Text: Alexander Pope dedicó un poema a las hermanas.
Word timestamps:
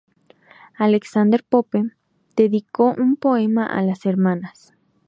Alexander 0.79 1.43
Pope 1.47 1.83
dedicó 2.35 2.95
un 2.97 3.17
poema 3.17 3.67
a 3.67 3.83
las 3.83 4.07
hermanas. 4.07 4.73